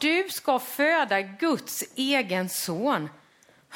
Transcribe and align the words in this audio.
Du 0.00 0.28
ska 0.30 0.58
föda 0.58 1.22
Guds 1.22 1.84
egen 1.94 2.48
son. 2.48 3.08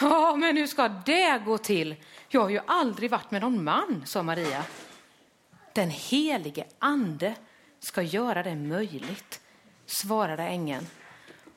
Ja, 0.00 0.36
men 0.36 0.56
hur 0.56 0.66
ska 0.66 0.88
det 0.88 1.42
gå 1.44 1.58
till? 1.58 1.96
Jag 2.28 2.40
har 2.40 2.50
ju 2.50 2.60
aldrig 2.66 3.10
varit 3.10 3.30
med 3.30 3.40
någon 3.40 3.64
man, 3.64 4.02
sa 4.06 4.22
Maria. 4.22 4.64
Den 5.72 5.90
helige 5.90 6.64
ande 6.78 7.34
ska 7.80 8.02
göra 8.02 8.42
det 8.42 8.54
möjligt, 8.54 9.40
svarade 9.86 10.42
ängeln. 10.42 10.86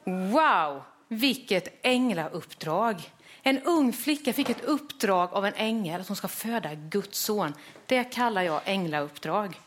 Wow, 0.03 0.83
vilket 1.07 1.79
änglauppdrag! 1.81 3.11
En 3.43 3.61
ung 3.63 3.93
flicka 3.93 4.33
fick 4.33 4.49
ett 4.49 4.63
uppdrag 4.63 5.33
av 5.33 5.45
en 5.45 5.53
ängel 5.53 6.05
som 6.05 6.15
ska 6.15 6.27
föda 6.27 6.75
Guds 6.75 7.19
son. 7.19 7.53
Det 7.85 8.03
kallar 8.03 8.41
jag 8.41 8.61
änglauppdrag. 8.65 9.59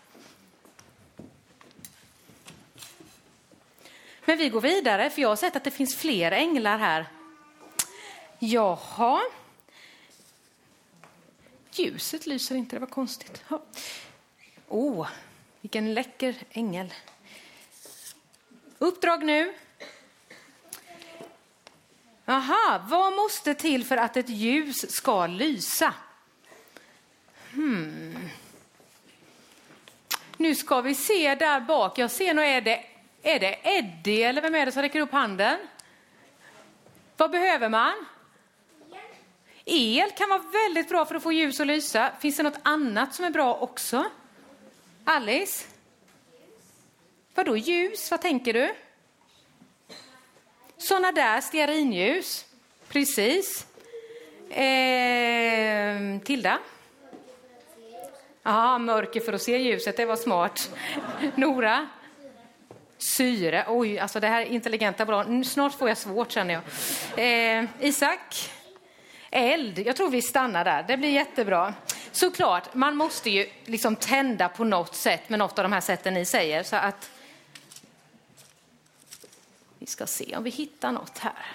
Men 4.28 4.38
vi 4.38 4.48
går 4.48 4.60
vidare, 4.60 5.10
för 5.10 5.22
jag 5.22 5.28
har 5.28 5.36
sett 5.36 5.56
att 5.56 5.64
det 5.64 5.70
finns 5.70 5.96
fler 5.96 6.32
änglar 6.32 6.78
här. 6.78 7.06
Jaha. 8.38 9.22
Ljuset 11.70 12.26
lyser 12.26 12.54
inte, 12.54 12.76
det 12.76 12.80
var 12.80 12.86
konstigt. 12.86 13.44
Åh, 13.48 13.58
oh, 14.68 15.08
vilken 15.60 15.94
läcker 15.94 16.34
ängel. 16.50 16.94
Uppdrag 18.78 19.24
nu. 19.24 19.54
Aha, 22.26 22.80
vad 22.88 23.12
måste 23.12 23.54
till 23.54 23.84
för 23.84 23.96
att 23.96 24.16
ett 24.16 24.28
ljus 24.28 24.90
ska 24.90 25.26
lysa? 25.26 25.94
Hmm. 27.52 28.28
Nu 30.36 30.54
ska 30.54 30.80
vi 30.80 30.94
se 30.94 31.34
där 31.34 31.60
bak. 31.60 31.98
Jag 31.98 32.10
ser 32.10 32.34
nog, 32.34 32.44
är 32.44 32.60
det, 32.60 32.84
är 33.22 33.40
det 33.40 33.58
Eddie 33.62 34.22
eller 34.22 34.42
vem 34.42 34.54
är 34.54 34.66
det 34.66 34.72
som 34.72 34.82
räcker 34.82 35.00
upp 35.00 35.12
handen? 35.12 35.58
Vad 37.16 37.30
behöver 37.30 37.68
man? 37.68 38.06
El 39.64 40.10
kan 40.10 40.28
vara 40.28 40.42
väldigt 40.52 40.88
bra 40.88 41.04
för 41.04 41.14
att 41.14 41.22
få 41.22 41.32
ljus 41.32 41.60
att 41.60 41.66
lysa. 41.66 42.12
Finns 42.20 42.36
det 42.36 42.42
något 42.42 42.60
annat 42.62 43.14
som 43.14 43.24
är 43.24 43.30
bra 43.30 43.54
också? 43.54 44.04
Alice? 45.04 45.66
Vadå 47.34 47.56
ljus? 47.56 48.10
Vad 48.10 48.20
tänker 48.20 48.52
du? 48.52 48.74
Sådana 50.76 51.12
där 51.12 51.40
stearinljus. 51.40 52.46
Precis. 52.88 53.66
Eh, 54.50 56.20
Tilda? 56.24 56.58
Ja, 58.42 58.78
mörker 58.78 59.20
för 59.20 59.32
att 59.32 59.42
se 59.42 59.58
ljuset, 59.58 59.96
det 59.96 60.04
var 60.04 60.16
smart. 60.16 60.70
Nora? 61.34 61.88
Syre. 62.98 63.64
Oj, 63.68 63.98
alltså 63.98 64.20
det 64.20 64.26
här 64.26 64.42
är 64.42 64.46
intelligenta 64.46 65.04
bra. 65.06 65.44
Snart 65.44 65.74
får 65.74 65.88
jag 65.88 65.98
svårt 65.98 66.32
känner 66.32 66.54
jag. 66.54 66.62
Eh, 67.60 67.64
Isak? 67.80 68.50
Eld. 69.30 69.78
Jag 69.78 69.96
tror 69.96 70.10
vi 70.10 70.22
stannar 70.22 70.64
där. 70.64 70.82
Det 70.82 70.96
blir 70.96 71.10
jättebra. 71.10 71.74
Såklart, 72.12 72.74
man 72.74 72.96
måste 72.96 73.30
ju 73.30 73.48
liksom 73.64 73.96
tända 73.96 74.48
på 74.48 74.64
något 74.64 74.94
sätt 74.94 75.28
med 75.28 75.38
något 75.38 75.58
av 75.58 75.62
de 75.62 75.72
här 75.72 75.80
sätten 75.80 76.14
ni 76.14 76.24
säger. 76.24 76.62
Så 76.62 76.76
att 76.76 77.10
vi 79.78 79.86
ska 79.86 80.06
se 80.06 80.36
om 80.36 80.44
vi 80.44 80.50
hittar 80.50 80.92
något 80.92 81.18
här. 81.18 81.46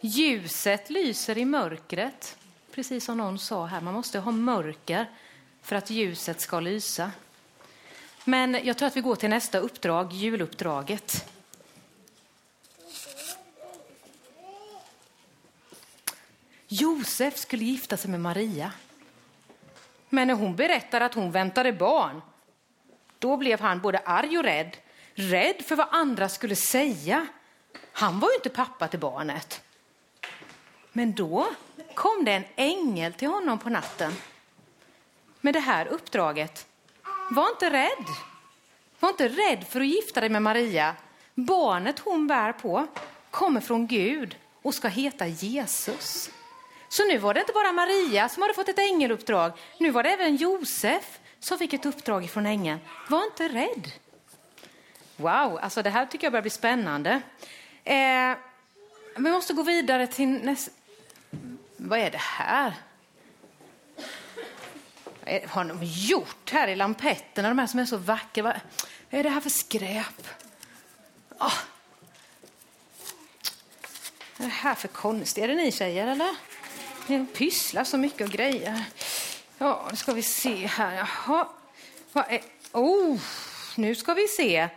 Ljuset 0.00 0.90
lyser 0.90 1.38
i 1.38 1.44
mörkret, 1.44 2.37
precis 2.78 3.04
som 3.04 3.18
någon 3.18 3.38
sa 3.38 3.66
här. 3.66 3.80
Man 3.80 3.94
måste 3.94 4.18
ha 4.18 4.32
mörker 4.32 5.06
för 5.62 5.76
att 5.76 5.90
ljuset 5.90 6.40
ska 6.40 6.60
lysa. 6.60 7.12
Men 8.24 8.60
jag 8.64 8.78
tror 8.78 8.86
att 8.86 8.96
vi 8.96 9.00
går 9.00 9.16
till 9.16 9.30
nästa 9.30 9.58
uppdrag, 9.58 10.12
juluppdraget. 10.12 11.30
Josef 16.68 17.36
skulle 17.36 17.64
gifta 17.64 17.96
sig 17.96 18.10
med 18.10 18.20
Maria. 18.20 18.72
Men 20.08 20.28
när 20.28 20.34
hon 20.34 20.56
berättade 20.56 21.04
att 21.04 21.14
hon 21.14 21.30
väntade 21.30 21.72
barn, 21.72 22.22
då 23.18 23.36
blev 23.36 23.60
han 23.60 23.80
både 23.80 23.98
arg 23.98 24.38
och 24.38 24.44
rädd. 24.44 24.76
Rädd 25.14 25.62
för 25.64 25.76
vad 25.76 25.88
andra 25.90 26.28
skulle 26.28 26.56
säga. 26.56 27.26
Han 27.92 28.20
var 28.20 28.28
ju 28.28 28.34
inte 28.34 28.48
pappa 28.48 28.88
till 28.88 29.00
barnet. 29.00 29.62
Men 30.92 31.12
då 31.14 31.46
kom 31.98 32.24
det 32.24 32.32
en 32.32 32.44
ängel 32.56 33.12
till 33.12 33.28
honom 33.28 33.58
på 33.58 33.68
natten 33.70 34.12
med 35.40 35.54
det 35.54 35.60
här 35.60 35.86
uppdraget. 35.86 36.66
Var 37.30 37.48
inte 37.48 37.70
rädd. 37.70 38.06
Var 39.00 39.08
inte 39.08 39.28
rädd 39.28 39.66
för 39.68 39.80
att 39.80 39.86
gifta 39.86 40.20
dig 40.20 40.28
med 40.28 40.42
Maria. 40.42 40.94
Barnet 41.34 41.98
hon 41.98 42.26
bär 42.26 42.52
på 42.52 42.86
kommer 43.30 43.60
från 43.60 43.86
Gud 43.86 44.36
och 44.62 44.74
ska 44.74 44.88
heta 44.88 45.26
Jesus. 45.26 46.30
Så 46.88 47.04
nu 47.04 47.18
var 47.18 47.34
det 47.34 47.40
inte 47.40 47.52
bara 47.52 47.72
Maria 47.72 48.28
som 48.28 48.42
hade 48.42 48.54
fått 48.54 48.68
ett 48.68 48.78
ängeluppdrag. 48.78 49.52
Nu 49.78 49.90
var 49.90 50.02
det 50.02 50.10
även 50.10 50.36
Josef 50.36 51.18
som 51.40 51.58
fick 51.58 51.72
ett 51.72 51.86
uppdrag 51.86 52.30
från 52.30 52.46
ängeln. 52.46 52.80
Var 53.08 53.24
inte 53.24 53.48
rädd. 53.48 53.92
Wow, 55.16 55.58
alltså 55.62 55.82
det 55.82 55.90
här 55.90 56.06
tycker 56.06 56.24
jag 56.24 56.32
börjar 56.32 56.42
bli 56.42 56.50
spännande. 56.50 57.20
Eh, 57.84 58.36
vi 59.16 59.30
måste 59.30 59.52
gå 59.52 59.62
vidare 59.62 60.06
till 60.06 60.28
nästa... 60.28 60.77
Vad 61.88 61.98
är 61.98 62.10
det 62.10 62.18
här? 62.18 62.74
Vad 65.24 65.50
har 65.50 65.64
de 65.64 65.78
gjort 65.82 66.50
här 66.50 66.68
i 66.68 66.76
lampetterna, 66.76 67.48
de 67.48 67.58
här 67.58 67.66
som 67.66 67.80
är 67.80 67.84
så 67.84 67.96
vackra? 67.96 68.42
Vad 68.42 69.18
är 69.18 69.22
det 69.22 69.30
här 69.30 69.40
för 69.40 69.50
skräp? 69.50 70.28
Oh. 71.38 71.58
Vad 74.36 74.46
är 74.46 74.50
det 74.50 74.56
här 74.56 74.74
för 74.74 74.88
konstigt? 74.88 75.44
Är 75.44 75.48
det 75.48 75.54
ni 75.54 75.72
tjejer 75.72 76.06
eller? 76.06 76.36
Ni 77.06 77.26
pysslar 77.26 77.84
så 77.84 77.98
mycket 77.98 78.26
och 78.26 78.32
grejer. 78.32 78.84
Ja, 79.58 79.88
nu 79.90 79.96
ska 79.96 80.12
vi 80.12 80.22
se 80.22 80.66
här. 80.66 80.96
Jaha. 80.96 81.48
Vad 82.12 82.24
är... 82.28 82.40
Oh, 82.72 83.20
nu 83.76 83.94
ska 83.94 84.14
vi 84.14 84.28
se. 84.28 84.68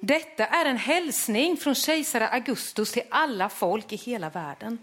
Detta 0.00 0.46
är 0.46 0.64
en 0.64 0.78
hälsning 0.78 1.56
från 1.56 1.74
kejsare 1.74 2.28
Augustus 2.28 2.92
till 2.92 3.02
alla 3.10 3.48
folk 3.48 3.92
i 3.92 3.96
hela 3.96 4.30
världen. 4.30 4.78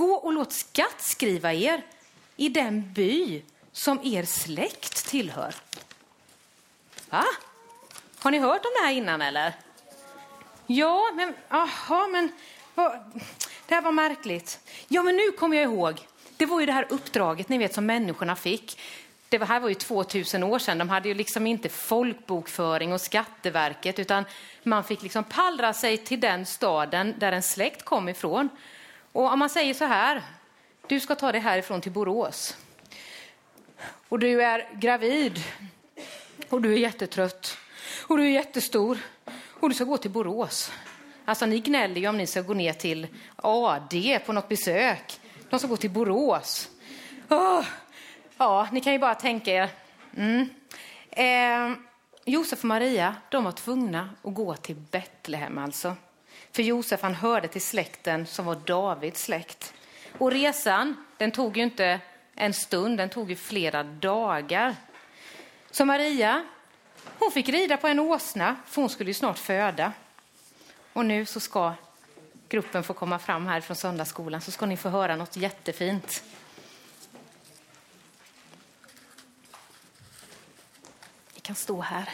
Gå 0.00 0.12
och 0.12 0.32
låt 0.32 0.52
skatt 0.52 1.02
skriva 1.02 1.52
er 1.52 1.82
i 2.36 2.48
den 2.48 2.92
by 2.92 3.42
som 3.72 4.00
er 4.04 4.24
släkt 4.24 5.06
tillhör. 5.06 5.54
Va? 7.10 7.24
Har 8.18 8.30
ni 8.30 8.38
hört 8.38 8.64
om 8.64 8.70
det 8.80 8.86
här 8.86 8.92
innan 8.92 9.22
eller? 9.22 9.52
Ja, 10.66 11.10
men 11.14 11.34
aha, 11.48 12.06
men 12.06 12.32
vad, 12.74 12.92
det 13.66 13.74
här 13.74 13.82
var 13.82 13.92
märkligt. 13.92 14.60
Ja, 14.88 15.02
men 15.02 15.16
nu 15.16 15.30
kommer 15.30 15.56
jag 15.56 15.64
ihåg. 15.64 16.06
Det 16.36 16.46
var 16.46 16.60
ju 16.60 16.66
det 16.66 16.72
här 16.72 16.86
uppdraget 16.90 17.48
ni 17.48 17.58
vet 17.58 17.74
som 17.74 17.86
människorna 17.86 18.36
fick. 18.36 18.80
Det 19.28 19.38
var, 19.38 19.46
här 19.46 19.60
var 19.60 19.68
ju 19.68 19.74
2000 19.74 20.42
år 20.42 20.58
sedan. 20.58 20.78
De 20.78 20.88
hade 20.88 21.08
ju 21.08 21.14
liksom 21.14 21.46
inte 21.46 21.68
folkbokföring 21.68 22.92
och 22.92 23.00
Skatteverket 23.00 23.98
utan 23.98 24.24
man 24.62 24.84
fick 24.84 25.02
liksom 25.02 25.24
pallra 25.24 25.72
sig 25.72 25.96
till 25.96 26.20
den 26.20 26.46
staden 26.46 27.14
där 27.18 27.32
en 27.32 27.42
släkt 27.42 27.84
kom 27.84 28.08
ifrån. 28.08 28.48
Och 29.12 29.32
om 29.32 29.38
man 29.38 29.50
säger 29.50 29.74
så 29.74 29.84
här, 29.84 30.22
du 30.86 31.00
ska 31.00 31.14
ta 31.14 31.32
dig 31.32 31.40
härifrån 31.40 31.80
till 31.80 31.92
Borås. 31.92 32.56
Och 34.08 34.18
du 34.18 34.42
är 34.42 34.68
gravid. 34.72 35.44
Och 36.48 36.62
du 36.62 36.72
är 36.72 36.78
jättetrött. 36.78 37.58
Och 38.06 38.16
du 38.16 38.24
är 38.24 38.30
jättestor. 38.30 38.98
Och 39.60 39.68
du 39.68 39.74
ska 39.74 39.84
gå 39.84 39.96
till 39.96 40.10
Borås. 40.10 40.72
Alltså 41.24 41.46
ni 41.46 41.60
gnäller 41.60 42.00
ju 42.00 42.08
om 42.08 42.16
ni 42.16 42.26
ska 42.26 42.42
gå 42.42 42.54
ner 42.54 42.72
till 42.72 43.06
AD 43.36 44.18
på 44.26 44.32
något 44.32 44.48
besök. 44.48 45.20
De 45.50 45.58
ska 45.58 45.68
gå 45.68 45.76
till 45.76 45.90
Borås. 45.90 46.68
Oh. 47.28 47.64
Ja, 48.36 48.68
ni 48.72 48.80
kan 48.80 48.92
ju 48.92 48.98
bara 48.98 49.14
tänka 49.14 49.50
er. 49.50 49.68
Mm. 50.16 50.48
Eh, 51.10 51.78
Josef 52.24 52.58
och 52.58 52.64
Maria, 52.64 53.16
de 53.28 53.44
var 53.44 53.52
tvungna 53.52 54.10
att 54.22 54.34
gå 54.34 54.54
till 54.54 54.76
Betlehem 54.76 55.58
alltså. 55.58 55.96
För 56.52 56.62
Josef 56.62 57.02
han 57.02 57.14
hörde 57.14 57.48
till 57.48 57.62
släkten 57.62 58.26
som 58.26 58.46
var 58.46 58.54
Davids 58.54 59.22
släkt. 59.22 59.74
Och 60.18 60.30
resan, 60.30 61.04
den 61.16 61.30
tog 61.30 61.56
ju 61.56 61.62
inte 61.62 62.00
en 62.34 62.54
stund, 62.54 62.98
den 62.98 63.08
tog 63.08 63.30
ju 63.30 63.36
flera 63.36 63.82
dagar. 63.82 64.76
Så 65.70 65.84
Maria, 65.84 66.44
hon 67.18 67.30
fick 67.30 67.48
rida 67.48 67.76
på 67.76 67.88
en 67.88 68.00
åsna, 68.00 68.56
för 68.66 68.82
hon 68.82 68.90
skulle 68.90 69.10
ju 69.10 69.14
snart 69.14 69.38
föda. 69.38 69.92
Och 70.92 71.06
nu 71.06 71.26
så 71.26 71.40
ska 71.40 71.74
gruppen 72.48 72.82
få 72.82 72.94
komma 72.94 73.18
fram 73.18 73.46
här 73.46 73.60
från 73.60 73.76
söndagsskolan 73.76 74.40
så 74.40 74.50
ska 74.50 74.66
ni 74.66 74.76
få 74.76 74.88
höra 74.88 75.16
något 75.16 75.36
jättefint. 75.36 76.24
Ni 81.34 81.40
kan 81.40 81.56
stå 81.56 81.80
här. 81.80 82.08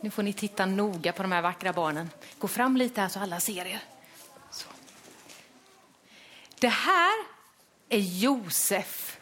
Nu 0.00 0.10
får 0.10 0.22
ni 0.22 0.32
titta 0.32 0.66
noga 0.66 1.12
på 1.12 1.22
de 1.22 1.32
här 1.32 1.42
vackra 1.42 1.72
barnen. 1.72 2.10
Gå 2.38 2.48
fram 2.48 2.76
lite 2.76 3.00
här 3.00 3.08
så 3.08 3.20
alla 3.20 3.40
ser 3.40 3.64
er. 3.64 3.82
Så. 4.50 4.68
Det 6.58 6.68
här 6.68 7.24
är 7.88 7.98
Josef. 7.98 9.20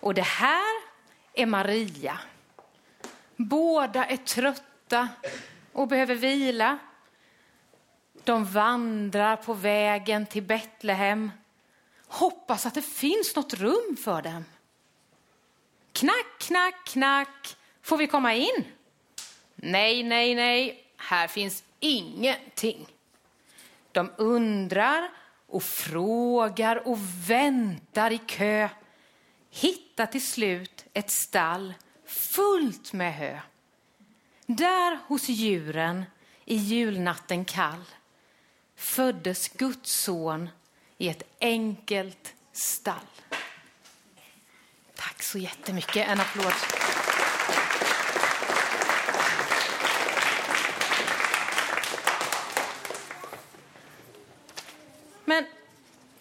Och 0.00 0.14
det 0.14 0.22
här 0.22 0.82
är 1.32 1.46
Maria. 1.46 2.18
Båda 3.36 4.04
är 4.04 4.16
trötta 4.16 5.08
och 5.72 5.88
behöver 5.88 6.14
vila. 6.14 6.78
De 8.24 8.44
vandrar 8.44 9.36
på 9.36 9.54
vägen 9.54 10.26
till 10.26 10.42
Betlehem. 10.42 11.30
Hoppas 12.06 12.66
att 12.66 12.74
det 12.74 12.82
finns 12.82 13.36
något 13.36 13.54
rum 13.54 13.96
för 14.04 14.22
dem. 14.22 14.44
Knack, 15.92 16.38
knack, 16.38 16.84
knack. 16.84 17.56
Får 17.84 17.96
vi 17.96 18.06
komma 18.06 18.34
in? 18.34 18.64
Nej, 19.54 20.02
nej, 20.02 20.34
nej. 20.34 20.84
Här 20.96 21.28
finns 21.28 21.64
ingenting. 21.80 22.86
De 23.92 24.10
undrar 24.16 25.10
och 25.46 25.62
frågar 25.62 26.88
och 26.88 26.98
väntar 27.28 28.10
i 28.10 28.18
kö. 28.18 28.68
Hittar 29.50 30.06
till 30.06 30.26
slut 30.26 30.84
ett 30.92 31.10
stall 31.10 31.74
fullt 32.06 32.92
med 32.92 33.14
hö. 33.14 33.40
Där 34.46 34.98
hos 35.06 35.28
djuren 35.28 36.04
i 36.44 36.56
julnatten 36.56 37.44
kall 37.44 37.84
föddes 38.76 39.48
Guds 39.48 39.92
son 39.92 40.48
i 40.98 41.08
ett 41.08 41.22
enkelt 41.40 42.34
stall. 42.52 42.96
Tack 44.94 45.22
så 45.22 45.38
jättemycket. 45.38 46.08
En 46.08 46.20
applåd. 46.20 46.54
Men 55.24 55.44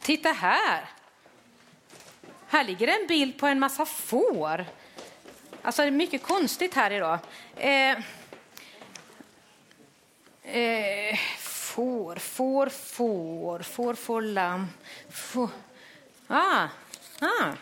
titta 0.04 0.30
här. 0.30 0.90
Här 2.48 2.64
ligger 2.64 2.88
en 2.88 3.08
bild 3.08 3.38
på 3.38 3.48
en 3.48 3.60
massa 3.60 3.86
får. 3.86 4.66
Alltså 5.62 5.82
det 5.82 5.88
är 5.88 5.92
mycket 5.92 6.24
konstigt 6.24 6.74
här 6.74 6.92
idag. 6.92 7.20
Eh, 7.56 7.98
eh, 10.44 11.20
får, 11.40 12.16
får, 12.16 12.70
får, 12.70 13.60
får, 13.60 13.94
får, 13.94 14.22
lamm. 14.22 14.68
Får. 15.12 15.50
Ah, 16.28 16.68
ah. 17.20 17.54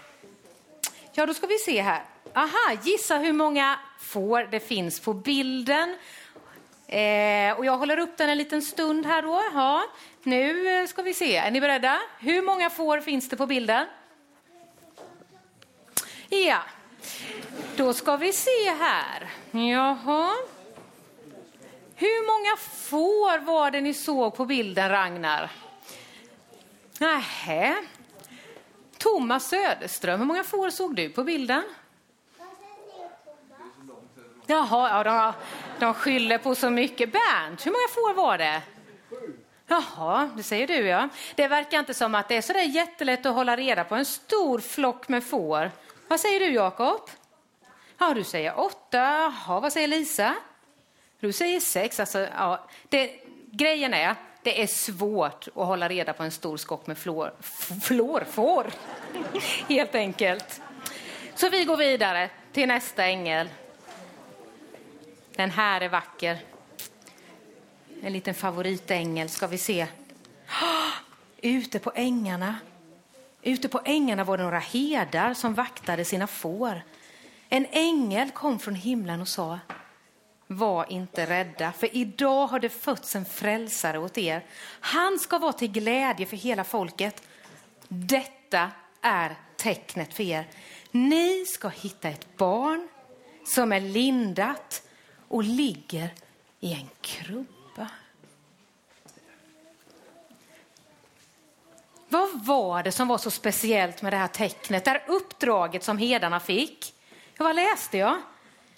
Ja, 1.14 1.26
då 1.26 1.34
ska 1.34 1.48
vi 1.48 1.58
se 1.58 1.82
här. 1.82 2.04
Aha, 2.34 2.78
gissa 2.84 3.18
hur 3.18 3.34
många 3.34 3.80
får 4.00 4.44
det 4.44 4.60
finns 4.60 5.00
på 5.00 5.14
bilden. 5.14 5.98
Eh, 6.92 7.58
och 7.58 7.66
jag 7.66 7.78
håller 7.78 8.00
upp 8.00 8.18
den 8.18 8.30
en 8.30 8.38
liten 8.38 8.62
stund 8.62 9.06
här 9.06 9.22
då. 9.22 9.42
Ja, 9.54 9.84
nu 10.24 10.88
ska 10.88 11.02
vi 11.02 11.14
se. 11.14 11.36
Är 11.36 11.52
ni 11.52 11.62
beredda? 11.62 12.00
Hur 12.20 12.42
många 12.42 12.70
får 12.70 13.02
finns 13.02 13.30
det 13.30 13.38
på 13.38 13.46
bilden? 13.46 13.88
Ja, 16.30 16.60
då 17.76 17.94
ska 17.94 18.18
vi 18.18 18.34
se 18.34 18.72
här. 18.80 19.30
Jaha. 19.52 20.36
Hur 21.96 22.26
många 22.28 22.58
får 22.90 23.40
var 23.40 23.72
det 23.72 23.82
ni 23.82 23.94
såg 23.94 24.36
på 24.36 24.46
bilden, 24.46 24.90
Ragnar? 24.90 25.52
Nähä. 27.00 27.76
Thomas 28.98 29.50
Söderström, 29.50 30.20
hur 30.20 30.28
många 30.28 30.44
får 30.44 30.70
såg 30.70 30.96
du 30.96 31.10
på 31.10 31.24
bilden? 31.24 31.64
Jaha, 34.46 35.04
ja, 35.06 35.34
de, 35.86 35.94
skyller 35.94 36.38
på 36.38 36.56
så 36.56 36.70
mycket. 36.70 37.12
Bernt, 37.12 37.66
hur 37.66 37.72
många 37.72 37.88
får 37.88 38.14
var 38.14 38.38
det? 38.38 38.62
Jaha, 39.68 40.30
det 40.38 40.44
säger 40.44 40.68
du 40.68 40.88
ja. 40.88 41.10
Det 41.36 41.48
verkar 41.48 41.80
inte 41.80 41.94
som 41.94 42.16
att 42.16 42.30
det 42.30 42.38
är 42.38 42.42
så 42.42 42.54
där 42.54 42.62
jättelätt 42.62 43.26
att 43.26 43.34
hålla 43.36 43.56
reda 43.56 43.84
på 43.84 43.96
en 43.96 44.06
stor 44.06 44.60
flock 44.60 45.08
med 45.08 45.24
får. 45.24 45.72
Vad 46.08 46.20
säger 46.20 46.40
du 46.40 46.54
Jakob? 46.54 47.10
Ja, 47.98 48.14
du 48.14 48.24
säger 48.24 48.60
åtta. 48.60 48.98
Jaha, 48.98 49.60
vad 49.60 49.74
säger 49.74 49.88
Lisa? 49.88 50.36
Du 51.20 51.34
säger 51.34 51.60
sex. 51.60 52.00
Alltså, 52.00 52.20
ja, 52.20 52.68
det, 52.90 53.12
grejen 53.52 53.94
är, 53.94 54.16
det 54.44 54.62
är 54.62 54.68
svårt 54.68 55.48
att 55.48 55.66
hålla 55.66 55.90
reda 55.90 56.14
på 56.14 56.24
en 56.24 56.32
stor 56.32 56.58
skock 56.58 56.88
med 56.88 56.98
flår, 56.98 57.34
flår, 57.84 58.24
får. 58.32 58.72
Helt 59.70 59.96
enkelt. 59.96 60.62
Så 61.36 61.50
vi 61.50 61.66
går 61.66 61.78
vidare 61.78 62.30
till 62.54 62.68
nästa 62.68 63.06
ängel. 63.06 63.50
Den 65.42 65.52
här 65.52 65.82
är 65.82 65.90
vacker. 65.90 66.40
En 68.02 68.14
liten 68.14 68.34
favoritängel 68.34 69.30
ska 69.30 69.48
vi 69.48 69.58
se. 69.58 69.88
Ute 71.42 71.80
på 71.80 71.92
ängarna. 71.96 72.56
Ute 73.42 73.70
på 73.70 73.82
ängarna 73.86 74.24
var 74.24 74.38
det 74.38 74.44
några 74.44 74.60
herdar 74.60 75.34
som 75.34 75.54
vaktade 75.54 76.06
sina 76.06 76.28
får. 76.28 76.82
En 77.50 77.66
ängel 77.72 78.32
kom 78.32 78.60
från 78.60 78.76
himlen 78.76 79.22
och 79.22 79.28
sa 79.28 79.60
var 80.48 80.92
inte 80.92 81.26
rädda, 81.26 81.72
för 81.72 81.96
idag 81.96 82.48
har 82.48 82.60
det 82.60 82.70
fötts 82.70 83.16
en 83.16 83.26
frälsare 83.26 84.00
åt 84.00 84.18
er. 84.18 84.46
Han 84.80 85.20
ska 85.20 85.40
vara 85.40 85.54
till 85.54 85.72
glädje 85.72 86.26
för 86.26 86.38
hela 86.38 86.64
folket. 86.64 87.24
Detta 87.88 88.72
är 89.02 89.36
tecknet 89.58 90.14
för 90.14 90.24
er. 90.24 90.48
Ni 90.92 91.46
ska 91.46 91.68
hitta 91.68 92.10
ett 92.10 92.38
barn 92.38 92.88
som 93.46 93.72
är 93.72 93.80
lindat 93.80 94.88
och 95.32 95.44
ligger 95.44 96.14
i 96.60 96.74
en 96.74 96.90
krubba. 97.02 97.88
Vad 102.10 102.46
var 102.46 102.84
det 102.84 102.92
som 102.92 103.08
var 103.08 103.18
så 103.18 103.32
speciellt 103.32 104.02
med 104.02 104.14
det 104.14 104.18
här 104.18 104.28
tecknet, 104.28 104.86
det 104.86 104.92
här 104.92 105.04
uppdraget 105.08 105.84
som 105.84 105.98
hedarna 105.98 106.40
fick? 106.40 106.94
Ja, 107.38 107.44
vad 107.44 107.56
läste 107.56 107.98
jag? 107.98 108.22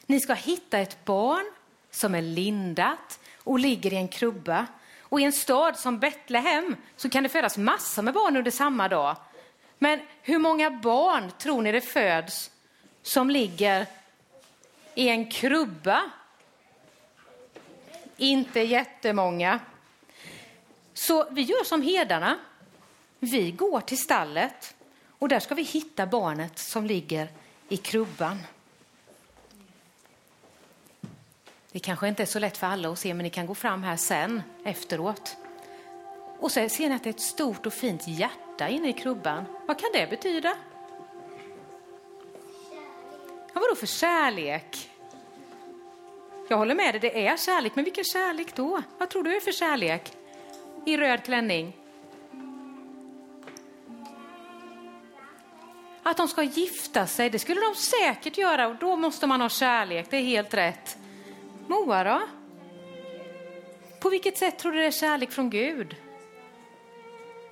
Ni 0.05 0.19
ska 0.19 0.33
hitta 0.33 0.79
ett 0.79 1.05
barn 1.05 1.45
som 1.91 2.15
är 2.15 2.21
lindat 2.21 3.19
och 3.37 3.59
ligger 3.59 3.93
i 3.93 3.95
en 3.95 4.07
krubba. 4.07 4.67
Och 4.99 5.21
i 5.21 5.23
en 5.23 5.33
stad 5.33 5.77
som 5.77 5.99
Betlehem 5.99 6.75
så 6.95 7.09
kan 7.09 7.23
det 7.23 7.29
födas 7.29 7.57
massor 7.57 8.01
med 8.01 8.13
barn 8.13 8.37
under 8.37 8.51
samma 8.51 8.87
dag. 8.87 9.17
Men 9.79 9.99
hur 10.21 10.39
många 10.39 10.71
barn 10.71 11.31
tror 11.37 11.61
ni 11.61 11.71
det 11.71 11.81
föds 11.81 12.51
som 13.01 13.29
ligger 13.29 13.85
i 14.95 15.09
en 15.09 15.31
krubba? 15.31 16.11
Inte 18.23 18.59
jättemånga. 18.59 19.59
Så 20.93 21.27
vi 21.31 21.41
gör 21.41 21.63
som 21.63 21.81
herdarna. 21.81 22.37
Vi 23.19 23.51
går 23.51 23.81
till 23.81 23.97
stallet 23.97 24.75
och 25.09 25.29
där 25.29 25.39
ska 25.39 25.55
vi 25.55 25.63
hitta 25.63 26.05
barnet 26.05 26.59
som 26.59 26.85
ligger 26.85 27.27
i 27.69 27.77
krubban. 27.77 28.39
Det 31.71 31.79
kanske 31.79 32.07
inte 32.07 32.23
är 32.23 32.27
så 32.27 32.39
lätt 32.39 32.57
för 32.57 32.67
alla 32.67 32.89
att 32.89 32.99
se, 32.99 33.13
men 33.13 33.23
ni 33.23 33.29
kan 33.29 33.45
gå 33.45 33.55
fram 33.55 33.83
här 33.83 33.97
sen 33.97 34.41
efteråt. 34.63 35.37
Och 36.39 36.51
så 36.51 36.69
ser 36.69 36.89
ni 36.89 36.95
att 36.95 37.03
det 37.03 37.09
är 37.09 37.13
ett 37.13 37.21
stort 37.21 37.65
och 37.65 37.73
fint 37.73 38.07
hjärta 38.07 38.69
inne 38.69 38.89
i 38.89 38.93
krubban. 38.93 39.45
Vad 39.67 39.79
kan 39.79 39.89
det 39.93 40.07
betyda? 40.09 40.57
Ja, 43.53 43.61
vadå 43.61 43.75
för 43.75 43.87
kärlek? 43.87 44.89
Jag 46.47 46.57
håller 46.57 46.75
med 46.75 46.93
dig, 46.93 47.01
det 47.01 47.27
är 47.27 47.37
kärlek. 47.37 47.71
Men 47.75 47.83
vilken 47.83 48.03
kärlek 48.03 48.55
då? 48.55 48.81
Vad 48.97 49.09
tror 49.09 49.23
du 49.23 49.35
är 49.35 49.39
för 49.39 49.51
kärlek? 49.51 50.17
I 50.85 50.97
röd 50.97 51.23
klänning. 51.23 51.77
Att 56.03 56.17
de 56.17 56.27
ska 56.27 56.43
gifta 56.43 57.07
sig, 57.07 57.29
det 57.29 57.39
skulle 57.39 57.61
de 57.61 57.75
säkert 57.75 58.37
göra 58.37 58.67
och 58.67 58.75
då 58.75 58.95
måste 58.95 59.27
man 59.27 59.41
ha 59.41 59.49
kärlek, 59.49 60.07
det 60.09 60.17
är 60.17 60.21
helt 60.21 60.53
rätt. 60.53 60.97
Moa 61.67 62.03
då? 62.03 62.21
På 63.99 64.09
vilket 64.09 64.37
sätt 64.37 64.59
tror 64.59 64.71
du 64.71 64.79
det 64.79 64.85
är 64.85 64.91
kärlek 64.91 65.31
från 65.31 65.49
Gud? 65.49 65.95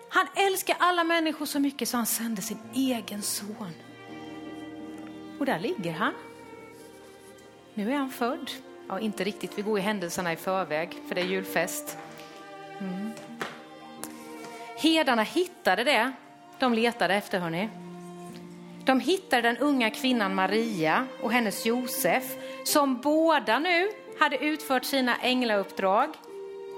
Han 0.09 0.27
älskar 0.35 0.75
alla 0.79 1.03
människor 1.03 1.45
så 1.45 1.59
mycket 1.59 1.89
så 1.89 1.97
han 1.97 2.05
sände 2.05 2.41
sin 2.41 2.59
egen 2.73 3.21
son. 3.21 3.73
Och 5.39 5.45
där 5.45 5.59
ligger 5.59 5.91
han. 5.91 6.13
Nu 7.73 7.91
är 7.91 7.97
han 7.97 8.11
född. 8.11 8.51
Ja, 8.91 8.99
inte 8.99 9.23
riktigt, 9.23 9.57
vi 9.57 9.61
går 9.61 9.79
i 9.79 9.81
händelserna 9.81 10.33
i 10.33 10.35
förväg, 10.35 10.97
för 11.07 11.15
det 11.15 11.21
är 11.21 11.25
julfest. 11.25 11.97
Mm. 12.79 13.11
Herdarna 14.77 15.23
hittade 15.23 15.83
det 15.83 16.11
de 16.59 16.73
letade 16.73 17.15
efter, 17.15 17.39
hörni. 17.39 17.69
De 18.85 18.99
hittade 18.99 19.41
den 19.41 19.57
unga 19.57 19.89
kvinnan 19.89 20.35
Maria 20.35 21.07
och 21.21 21.31
hennes 21.31 21.65
Josef 21.65 22.23
som 22.65 23.01
båda 23.01 23.59
nu 23.59 23.91
hade 24.19 24.37
utfört 24.37 24.85
sina 24.85 25.17
änglauppdrag 25.17 26.09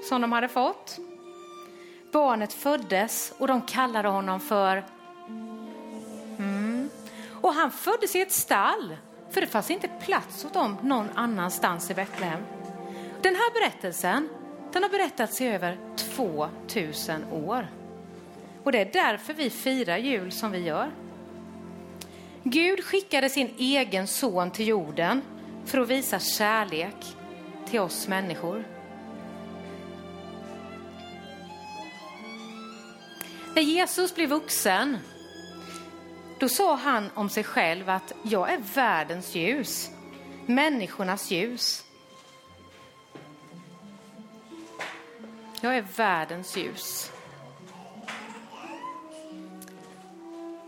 som 0.10 0.22
de 0.22 0.32
hade 0.32 0.48
fått. 0.48 0.98
Barnet 2.12 2.54
föddes 2.54 3.34
och 3.38 3.48
de 3.48 3.62
kallade 3.62 4.10
honom 4.10 4.40
för... 4.40 4.86
Mm. 6.38 6.90
Och 7.42 7.54
han 7.54 7.72
föddes 7.72 8.16
i 8.16 8.22
ett 8.22 8.32
stall, 8.32 8.98
för 9.34 9.42
det 9.42 9.48
fanns 9.48 9.72
inte 9.72 9.88
plats 9.88 10.46
åt 10.46 10.54
dem 10.54 10.78
någon 10.82 11.10
annanstans 11.16 11.92
i 11.92 11.94
Betlehem. 11.94 12.42
Den 13.22 13.36
här 13.36 13.54
berättelsen 13.54 14.30
den 14.74 14.84
har 14.84 14.90
berättats 14.90 15.42
i 15.42 15.46
över 15.48 15.78
2000 15.98 17.24
år. 17.32 17.68
Och 18.64 18.72
det 18.72 18.80
är 18.80 18.90
därför 18.94 19.34
vi 19.34 19.50
firar 19.50 19.98
jul 19.98 20.32
som 20.32 20.52
vi 20.52 20.60
gör. 20.60 20.92
Gud 22.44 22.84
skickade 22.84 23.30
sin 23.30 23.54
egen 23.58 24.08
son 24.08 24.52
till 24.52 24.68
jorden 24.68 25.22
för 25.66 25.78
att 25.78 25.88
visa 25.88 26.20
kärlek 26.20 27.16
till 27.70 27.80
oss 27.80 28.08
människor. 28.08 28.64
När 33.56 33.62
Jesus 33.62 34.16
blev 34.16 34.30
vuxen, 34.30 34.98
då 36.44 36.50
sa 36.50 36.76
han 36.76 37.10
om 37.14 37.30
sig 37.30 37.44
själv 37.44 37.90
att 37.90 38.14
jag 38.24 38.54
är 38.54 38.58
världens 38.76 39.36
ljus, 39.36 39.90
människornas 40.46 41.32
ljus. 41.32 41.86
Jag 45.62 45.78
är 45.78 45.86
världens 45.96 46.58
ljus. 46.58 47.12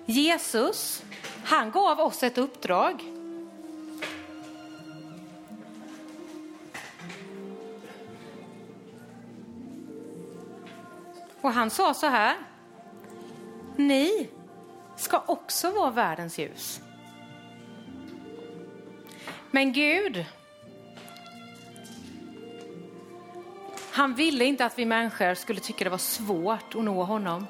Jesus, 0.05 1.03
han 1.44 1.72
gav 1.72 2.00
oss 2.00 2.24
ett 2.24 2.38
uppdrag. 2.38 3.03
Och 11.41 11.53
han 11.53 11.70
sa 11.70 11.94
så 11.94 12.08
här. 12.08 12.38
Ni 13.75 14.29
ska 14.95 15.23
också 15.25 15.71
vara 15.71 15.91
världens 15.91 16.37
ljus. 16.37 16.81
Men 19.51 19.73
Gud, 19.73 20.25
han 23.91 24.13
ville 24.13 24.45
inte 24.45 24.65
att 24.65 24.79
vi 24.79 24.85
människor 24.85 25.33
skulle 25.33 25.59
tycka 25.59 25.83
det 25.83 25.89
var 25.89 25.97
svårt 25.97 26.75
att 26.75 26.83
nå 26.83 27.03
honom. 27.03 27.47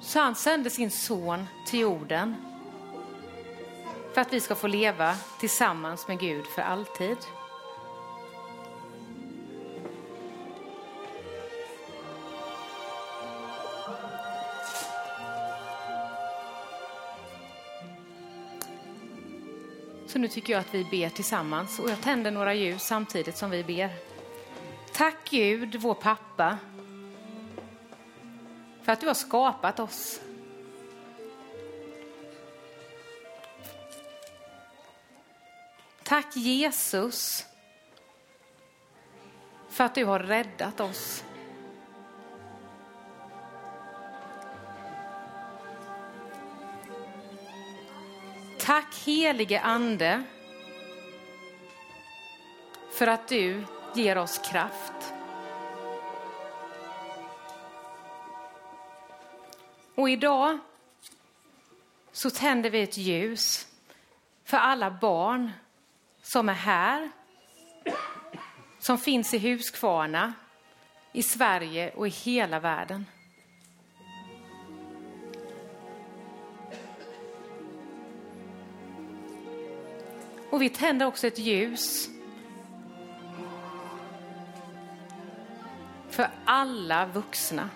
Så 0.00 0.20
han 0.20 0.34
sände 0.34 0.70
sin 0.70 0.90
son 0.90 1.46
till 1.66 1.80
jorden 1.80 2.34
för 4.14 4.20
att 4.20 4.32
vi 4.32 4.40
ska 4.40 4.54
få 4.54 4.66
leva 4.66 5.16
tillsammans 5.40 6.08
med 6.08 6.20
Gud 6.20 6.46
för 6.46 6.62
alltid. 6.62 7.16
Så 20.14 20.20
nu 20.20 20.28
tycker 20.28 20.52
jag 20.52 20.60
att 20.60 20.74
vi 20.74 20.84
ber 20.84 21.08
tillsammans 21.08 21.78
och 21.78 21.90
jag 21.90 22.00
tänder 22.00 22.30
några 22.30 22.54
ljus 22.54 22.82
samtidigt 22.82 23.36
som 23.36 23.50
vi 23.50 23.64
ber. 23.64 23.90
Tack 24.92 25.16
Gud, 25.30 25.76
vår 25.76 25.94
pappa, 25.94 26.58
för 28.82 28.92
att 28.92 29.00
du 29.00 29.06
har 29.06 29.14
skapat 29.14 29.80
oss. 29.80 30.20
Tack 36.02 36.36
Jesus 36.36 37.46
för 39.68 39.84
att 39.84 39.94
du 39.94 40.04
har 40.04 40.20
räddat 40.20 40.80
oss. 40.80 41.24
Tack 48.64 48.94
helige 48.94 49.60
Ande 49.60 50.22
för 52.90 53.06
att 53.06 53.28
du 53.28 53.64
ger 53.94 54.18
oss 54.18 54.38
kraft. 54.38 55.14
Och 59.94 60.10
idag 60.10 60.58
så 62.12 62.30
tänder 62.30 62.70
vi 62.70 62.82
ett 62.82 62.96
ljus 62.96 63.68
för 64.44 64.56
alla 64.56 64.90
barn 64.90 65.52
som 66.22 66.48
är 66.48 66.52
här, 66.52 67.10
som 68.78 68.98
finns 68.98 69.34
i 69.34 69.38
Huskvarna, 69.38 70.32
i 71.12 71.22
Sverige 71.22 71.92
och 71.92 72.06
i 72.06 72.10
hela 72.10 72.60
världen. 72.60 73.06
Och 80.54 80.62
vi 80.62 80.68
tänder 80.68 81.06
också 81.06 81.26
ett 81.26 81.38
ljus 81.38 82.08
för 86.10 86.28
alla 86.44 87.06
vuxna. 87.06 87.70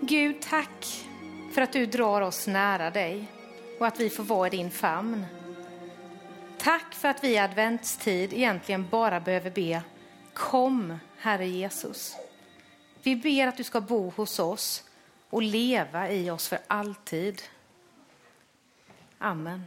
Gud, 0.00 0.40
tack 0.40 1.06
för 1.54 1.62
att 1.62 1.72
du 1.72 1.86
drar 1.86 2.20
oss 2.20 2.46
nära 2.46 2.90
dig 2.90 3.26
och 3.78 3.86
att 3.86 4.00
vi 4.00 4.10
får 4.10 4.24
vara 4.24 4.46
i 4.46 4.50
din 4.50 4.70
famn. 4.70 5.26
Tack 6.58 6.94
för 6.94 7.08
att 7.08 7.24
vi 7.24 7.28
i 7.28 7.38
adventstid 7.38 8.32
egentligen 8.32 8.88
bara 8.90 9.20
behöver 9.20 9.50
be 9.50 9.82
Kom, 10.32 10.98
Herre 11.18 11.46
Jesus. 11.46 12.16
Vi 13.02 13.16
ber 13.16 13.46
att 13.46 13.56
du 13.56 13.64
ska 13.64 13.80
bo 13.80 14.12
hos 14.16 14.38
oss 14.38 14.84
och 15.30 15.42
leva 15.42 16.10
i 16.10 16.30
oss 16.30 16.48
för 16.48 16.58
alltid. 16.66 17.42
Amen. 19.18 19.64